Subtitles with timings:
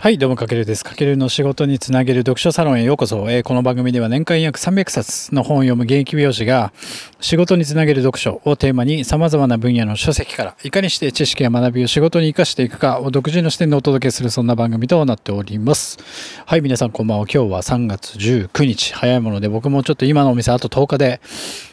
[0.00, 0.84] はい、どうも、かけるです。
[0.84, 3.28] かけるの仕事につなげる読書サロンへようこそ。
[3.32, 6.72] えー、この番組では年間約300冊の本を読む現役美容師が
[7.18, 15.98] 仕事につなげる読書をテーマに様々な分野の書籍からいかにして知識や学びを仕事に活かしていくかを独自の視点でお届けするそんな番組となっております。
[16.46, 17.26] はい、皆さんこんばんは。
[17.26, 18.94] 今日は3月19日。
[18.94, 21.20] 早いもので僕もちょっと今のお店あと10日で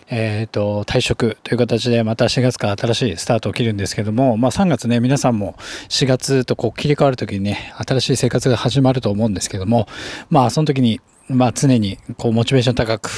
[0.08, 5.56] え、ー、と、退職という形でまた4月から新しいスタートを切るんですけども、まあ3月ね、皆さんも
[5.90, 9.88] 4月とこう切り替わるときにね、新しい生活が始まると思うんですけども、
[10.30, 13.10] まあその時に、まあ常にこうモチベーション高く、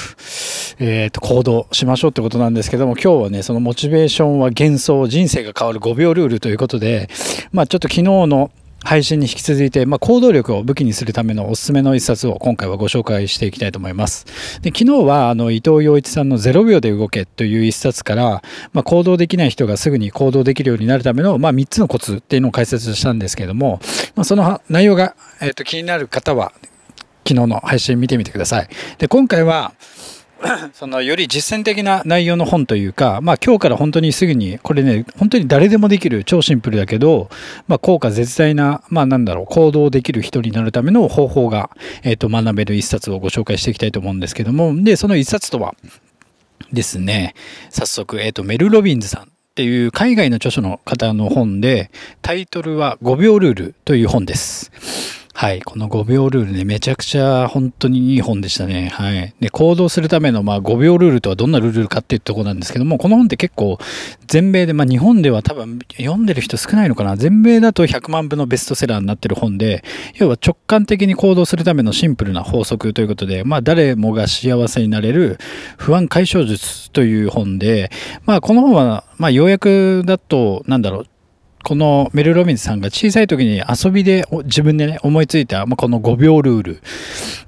[0.80, 7.10] えっ、ー、と行動しましょうってことなんですけども、今日はね、そのモチベーションは幻想、人生が変わる5秒ルールということで、
[7.52, 8.50] まあちょっと昨日の
[8.84, 14.26] 配信に引き続いて、まあ、行動力を武器にするためのおすすめの一冊を今回はご紹介していきたいと思います。
[14.62, 18.42] で昨日はあの伊藤洋一さんの0秒で動けという一冊から、
[18.74, 23.80] まあ、行動できない人がすぐに行動できるようになるための、まあ、3つのコツっていうのを解説したんですけれども、
[24.16, 26.54] まあ、その内容が、えー、と気になる方は
[27.28, 28.70] 昨日の配信見てみてください。
[29.00, 29.74] で今回は
[30.74, 37.30] そのより実践的な内容の本というか、まあ今日から本当にすぐに、これね、本当に誰でもできる超シンプルだけど、
[37.68, 41.70] まあ効果絶大な、まあなんだろう、行動できる人になるための方法が、
[42.04, 45.76] え、ー、と、学べる一冊をご紹介していきたいと思うんですけども、で、その一冊とは
[46.72, 47.34] ですね、
[47.70, 51.90] 早速、え、ー、と、メル・ロビンズさんっていう海外の著書の方の本で、
[52.22, 55.17] タイトルは5秒ルールという本です。
[55.40, 55.62] はい。
[55.62, 58.90] この5秒ルールね、めちゃくちゃ本当にいい本でしたね。
[58.92, 59.36] はい。
[59.40, 63.78] で、行動するための、まあ、5秒ルールとはどんなルールかっていうところなんですけども、この本って結構、
[64.26, 67.18] 全米で、まあ、日本では多分読んでる人少ないのかな。
[67.18, 69.84] 全米だと100万部のベストセラーになってる本で、
[70.16, 75.38] 要は直感的に行動するためのシンプルな法則ということで、まあ、誰もが幸せになれる
[75.78, 77.92] 不安解消術という本で、
[78.26, 81.06] まあ、この本は、まあ、要約だと、なんだろう、
[81.64, 86.82] このメル・ロビンズさんが小さい時に遊びで自分でね思いついた、まあ、この5秒ルール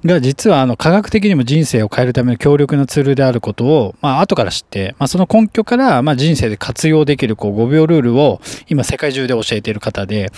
[0.04, 10.30] が実はあの科学的にも人生を変えるための強力なツールであることを、まあ後から知って、まあ、その根拠からまあ人生で活用できるこう5秒ルールを今世界中で教えている方で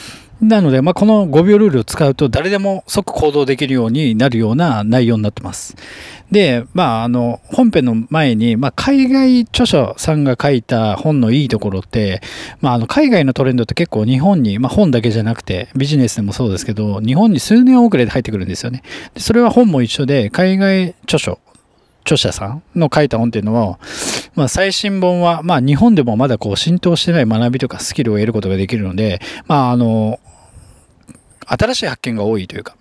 [0.43, 5.77] なので、まあ、この5秒ルールを使うと誰でも即行動できるようになるような内容になってます。
[6.33, 12.23] で、まあ、あの、本編の前に、まあ、海外著者さんが書いた本のいいところって、
[12.61, 18.83] まあ、あの、海外のトレンドって結構日本に、まあ、本だけじゃなくて、ビジネスでもそうですけど、日本に数年遅れで入ってくるんですよね。
[19.15, 21.39] でそれは本も一緒で、海外著書、
[22.03, 23.79] 著者さんの書いた本っていうのは、
[24.35, 30.21] まあ、最新本は、まあ、日本でもまだこう浸透してない学びとかスキルを得ることができるので、まあ、あの、
[31.47, 32.77] 新しい発見が多いというか、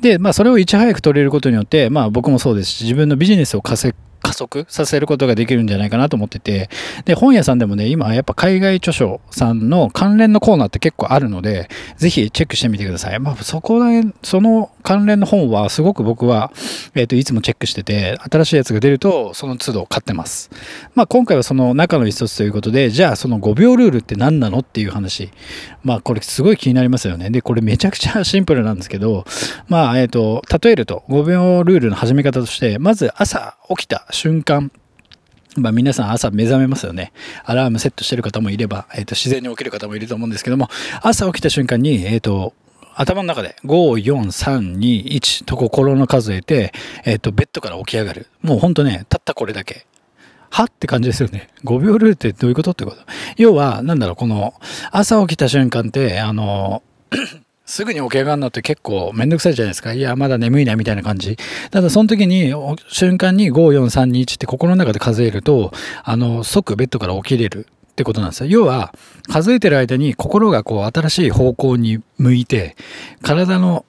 [0.00, 3.62] で、まあ、それをいち早く取れることによって、まあ、僕もそうですし、自分のビジネスを
[4.26, 6.68] 加速させることができるんじゃないかなと思ってて、
[7.04, 13.20] で、本屋さんでもね、今やっぱ海外著書さんの関連のコーナーって結構あるので、ぜひチェックしてみてください。
[13.20, 16.50] まあ、そこで、その関連の本はすごく僕は、
[16.94, 20.50] えっ、ー、と、いつもチェックしてて、新しいやつが出ると、その都度買ってます。
[20.94, 25.30] まあ、今回はその中の一つということで、じゃあその5秒ルールって何なのっていう話。
[25.84, 27.30] まあ、これすごい気になりますよね。
[27.30, 29.24] で、これめちゃくちゃ シンプルなんですけど、
[29.68, 34.72] まあ、えっ、ー、と、例えると、5秒ルールの始め方として、まず朝起きた瞬間、
[35.56, 37.12] まあ、皆さん朝目覚めますよね。
[37.44, 40.68] アラームセットしてる方もいれば、えっ、ー、と、自然に起きる方もいると思うんですけども、
[41.02, 42.54] 朝起きた瞬間に、えっ、ー、と、
[42.94, 46.72] 頭の中で5、4、3、2、1と心の数えて、
[47.04, 48.26] えっ、ー、と、ベッドから起き上がる。
[48.42, 49.86] もうほんとね、たったこれだけ。
[50.50, 51.48] はって感じですよね。
[51.64, 52.98] 5秒ルールってどういうことってこと？
[53.36, 54.54] 要は、なんだろう、この、
[54.90, 56.82] 朝起きた瞬間って、あの、
[57.66, 59.92] すぐに起き上がるのって結構めんどくさいじゃないですか。
[59.92, 61.36] いや、まだ眠いな、みたいな感じ。
[61.72, 62.54] ただ、その時に、
[62.88, 65.72] 瞬間に5、4、3、2、1って心の中で数えると、
[66.04, 68.48] あの、即ベッドから起きれるってことなんですよ。
[68.48, 68.94] 要は、
[69.28, 72.76] 数えてる間に心がこう、新しい方向に向いて、
[73.22, 73.84] 体の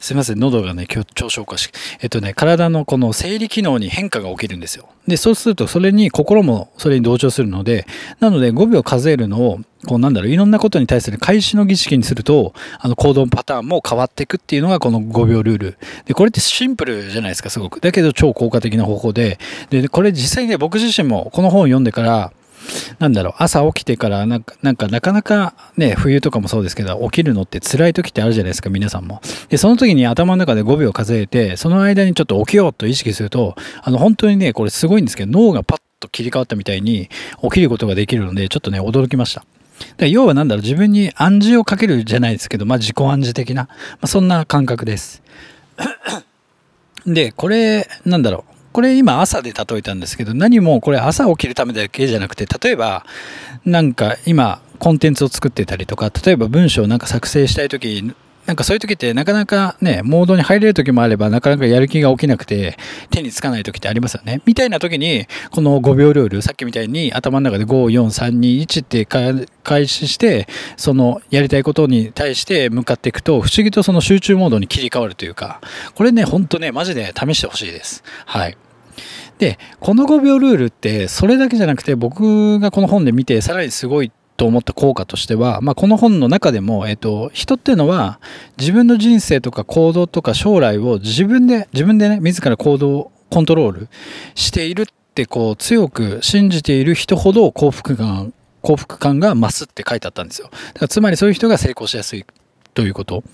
[0.00, 1.70] すいません、喉がね、今日調子おかしい。
[2.00, 4.88] えっとね、体のこの生理機能に変化が起きるんですよ。
[5.08, 7.86] で、そうするとそれに心もそれに同調するので、
[8.20, 15.78] なので5秒数えるのを、こうなんだろう、いろんなことに対する開始の儀式にすると、あの行動パターンも変わっていくっていうのがこの5秒ルール。
[16.04, 17.80] で、これってシンプルじゃないですか、すごく。
[17.80, 19.38] だけど超効果的な方法で、
[19.70, 22.32] で、これ実際ね、僕自身もこの本を読んでから、
[22.98, 29.20] なんだろう、朝起きてからなんか、なんかなかなかね、冬とかもそうですけど、起きるのって辛い時ってあるじゃないですか、皆さんも。
[29.48, 37.08] で、その時に頭の中で5秒数えて、その間にちょっと起きようと意識すると、あの、本当にね、これすごいんですけど、脳がパッと切り替わったみたいに
[37.42, 39.44] 起きることができるので、ちょっとね、驚きました。
[39.96, 45.22] で要は何だろう、自分に暗示をかけるじゃないですけど、まあ自己暗示的な、まあ、そんな感覚です。
[47.06, 48.57] で、これ、なんだろう。
[48.72, 53.04] これ今朝で例えたんですけど、何もこれ朝起きるためだけじゃなくて、例えば、
[53.64, 58.14] なんか今コンテンツを作ってたりとか、例えば文章をなんか作成したい時
[58.48, 62.78] なんかそういう時ってなかなかね、モードに入れる時もあれば、なかなかやる気が起きなくて、
[63.10, 64.40] 手につかない時ってありますよね。
[64.46, 70.48] みたいな時に、この5秒ルール、さっきみたいに頭の中で5、4、3、2、1って開始して、
[70.78, 75.60] そのやりたいことに対して向かっていくと、不思議とその集中モードに切り替わるというか、
[75.94, 78.02] これね、ほんとね、マジで試してほしいです。
[78.24, 78.56] はい。
[79.38, 88.20] で、この5秒ルールって、それだけじゃなくて、僕がこの本で見て、さらにすごいと思った効果としては、まあ、この本の中でも、えっと、人っていうのは
[88.56, 93.88] 自分の人生とか行動とか将来を自分で、自分でね、自ら行動をコントロール
[94.36, 98.32] しているってこう強く信じている人ほど幸福感、
[98.62, 100.48] 幸福感が増すって書いてあったんですよ。
[100.50, 102.24] だからつまりそういう人が成功しやすい
[102.78, 103.24] ということ。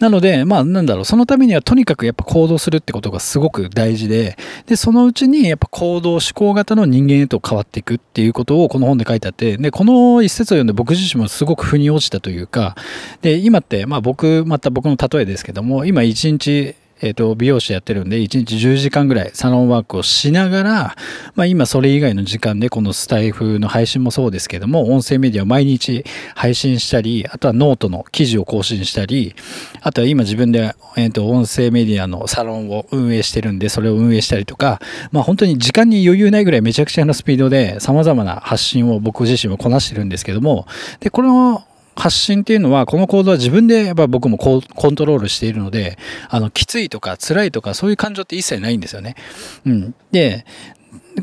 [0.00, 4.36] なので、まあなんだろう、そのためにはとにかくやっぱ行動するってことがすごく大事で、
[4.66, 12.76] で、そのうちにやっぱ行動、思考型の人間へと変わっていくっていうことをこの本で書いてあって、で、この一節を読んで僕自身もすごく腑に落ちたというか、
[13.22, 20.96] で、今って、まあ僕、また僕の例えですけども、今一日えっ、ー、と、美容師やってるんで、1日10時間ぐらいサロンワークをしながら、
[21.34, 26.04] まあ今それ以外の時間でこのスタイフの配信もそうですけども、音声メディアを毎日
[26.34, 29.34] 配信したり、あとはノートの記事を更新したり、
[29.82, 34.80] あとは今自分で、えっ、ー、と、音声メディアのサロンを運営してるんで、それを運営したりとか、
[35.12, 40.66] まあ本当に時間に余裕ないぐらいめちゃくちゃなスピードで様々な発信を僕自身もこなしてるんですけども、
[41.00, 41.62] で、この
[41.96, 45.98] 発信っていうのは、この行動は自分でやっぱ僕もコントロールしているので、
[46.28, 49.16] あの、きついとか辛いとかそういう感情って一切ないんですよね。
[49.64, 49.94] うん。
[50.12, 50.44] で、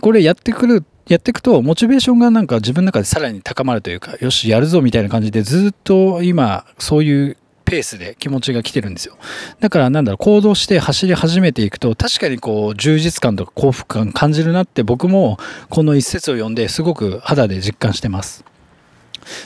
[0.01, 9.17] これやってくるやっていくと、モチベーションがなんか自分の中でさらに高まるというか、よし、やるぞみたいな感じでずっと今、そういうペースで気持ちが来てるんですよ。
[9.59, 15.37] だからなんだろう、行動して走り始めていくと、確かにこう、充実感とか幸福感感じるなって僕も
[15.69, 18.45] この一節を読んですごく肌で実感してます。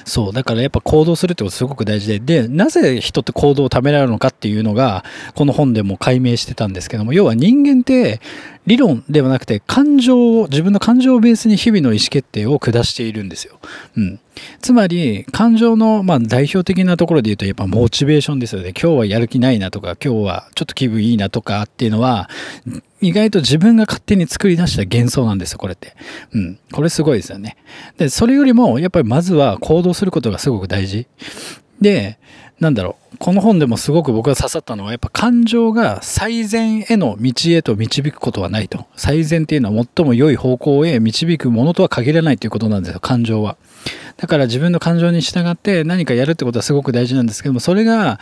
[0.06, 0.34] そう。
[0.34, 5.04] だからやっぱ行動するってことすごく大事で、で、なぜ人って行動をためられるのかっていうのが、
[5.36, 8.20] この本でも解明してたんですけども、要は人間って
[8.68, 13.60] 理論ではなくて感情を、自分の感情をベースに日々の意思決定を下しているんですよ。
[13.96, 14.20] うん。
[14.62, 18.74] つまり、感情の、まあ、代表的なところで言うと、やっぱモチベーションですよね。
[18.80, 22.30] 今日はやる気ないなとか、今日はちょっと気分いいなとかっていうのは、
[23.00, 25.96] 意外と自分が勝手に作り出した幻想なんですよ、これって。
[26.34, 26.60] うん。
[26.74, 27.56] これすごいですよね。
[27.98, 31.08] で、それよりも、やっぱりまずは行動することがすごく大事。
[31.80, 32.20] で、
[32.60, 38.86] なんだろう、この本でもすごく僕が刺さったのは、やっぱ感情が最善への道へと導くことはないと。
[38.96, 43.58] 最善っていうのは最も良い方向へ導くものとは限らないということなんですよ、感情は。
[44.18, 48.20] だから自分の感情に従って何かやるってことはすごく大事なんですけども、それが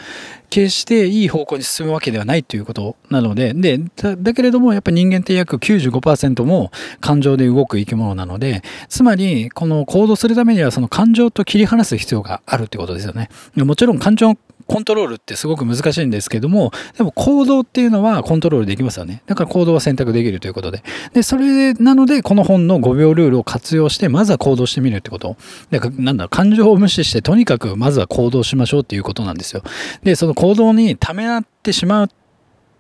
[0.50, 3.80] 決していい方向に進むわけではないということなので、で、
[4.18, 13.30] だけれどもやっぱ人間って約95%も感情で動く生き物なので、つまりこの行動するためにはその感情と切り離す必要があるってことですよね。
[13.56, 19.21] もちろん感情コントロールってすごく難しいんですけども、でも行動っていうのはコントロールできますよね。
[19.25, 20.83] だから行動は選択できるということで。
[21.13, 25.38] で、それなので、この本の5秒ルールを活用して、まずは行動してみるってこと。
[25.69, 29.63] だから、なんだ、感情を無視して、とにかくまずは行動しましょうっていうことなんですよ。
[30.03, 32.09] で、その行動にためらってしまう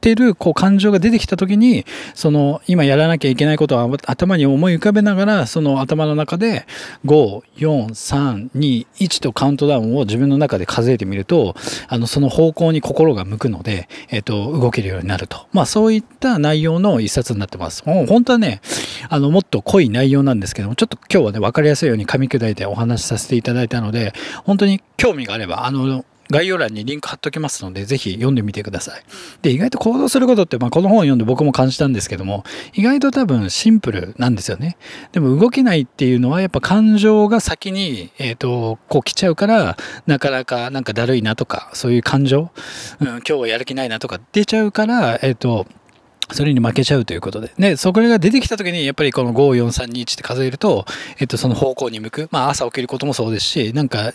[0.05, 6.67] ってるこう感情が出てきた時にその今やらなきゃいけないことを頭に思い浮かべながらその頭の中で
[7.05, 11.55] 54321とカウントダウンを自分の中で数えてみると
[11.87, 17.81] あのその方向に心が向くので、えっと、動けるようになると、まあ、そういった内容の一冊になってます。
[17.83, 18.61] 本当はね
[19.09, 29.03] あのもっと濃い内容なんですけどもちょっと今日はね分かりやすいように噛み砕いてお話しさせていただいたので本当に興味があればあの概要欄にリンク貼っときますので、ぜひ読んでみてください。
[29.41, 34.77] で、意外と行動することって、まあ、この本を読んで僕も感じたんですけども、意外と多分シンプルなんですよね。
[35.11, 39.77] でも動けないっていうのは、やっぱ感情が先に、えっ、ー、と、こう来ちゃうから、
[40.07, 42.49] なかなかなんかだるいなとか、そういう感情、
[42.99, 45.67] うん、今日はやる気ないなとか出ちゃうから、えっ、ー、と、
[46.31, 47.51] それに負けちゃうということで。
[47.57, 50.85] で、そこが出てきた時に、やっぱりこの5、4、3、2、1って数えると、
[51.19, 52.29] えっと、その方向に向く。
[52.31, 54.13] まあ、朝起きることもそうですし、なんか、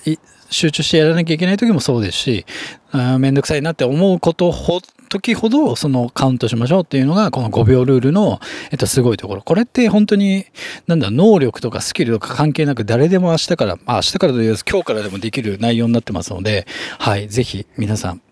[0.51, 2.45] 集中してやらなきゃいけない時もそうですし、
[2.91, 8.41] あめんどくさいなって思うことほ、時ほど、そのカウントしましょうっていうのが、この5秒ルールの、
[8.71, 9.43] えっと、すごいところ。
[9.43, 10.47] これって本当に、
[10.87, 16.67] なんだ、能力とかスキルとか関係なく、誰でも明日から、まあ、明日からと言わず、今日からでもできる内容になってますので、
[16.99, 18.23] はい、ぜひ皆さん、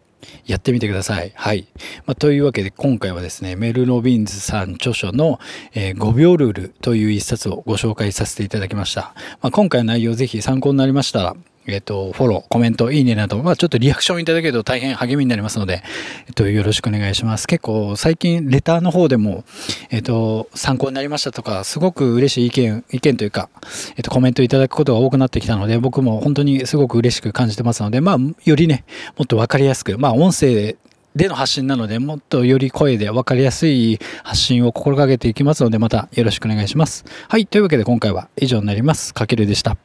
[0.46, 1.32] やってみてください。
[1.34, 1.66] はい。
[2.06, 5.38] まあ、というわけで今回はですね、メル・ロビンズさん著書の、
[5.74, 9.14] えー、5秒ルールという一冊をご紹介させていただきました。
[9.42, 15.82] まあ、今回の内容ぜひ参考になりましたら、えっ、と、フォロー、コメント、いいねなど、まあちょっとリアクションいただけると大変励みになりますので、
[16.26, 17.46] えっ、と、よろしくお願いします。
[17.46, 19.44] 結構最近レターの方でも、
[19.90, 23.48] えっ、と、参考になりましたとか、すごく嬉しい意見、意見というか、
[23.96, 28.84] えっ、と、コメントいただくことが多くなってきたので、僕も本当にすごく嬉しく感じてますので、まあ、よりね、
[29.16, 30.76] もっとわかりやすく、まあ音声
[31.18, 37.04] での発信なので、もっとより声で分かりやすい発信を心がけていきますので、またよろしくお願いします。
[37.28, 37.46] はい。
[37.46, 39.12] というわけで今回は以上になります。
[39.12, 39.76] かけるでした。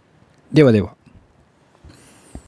[0.54, 1.03] ではでは。